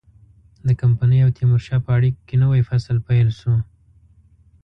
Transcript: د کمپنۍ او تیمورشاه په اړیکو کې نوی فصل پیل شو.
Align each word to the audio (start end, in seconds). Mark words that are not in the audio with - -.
د 0.67 0.69
کمپنۍ 0.81 1.19
او 1.25 1.29
تیمورشاه 1.37 1.83
په 1.85 1.91
اړیکو 1.97 2.19
کې 2.27 2.35
نوی 2.43 2.61
فصل 2.69 2.97
پیل 3.07 3.29
شو. 3.39 3.53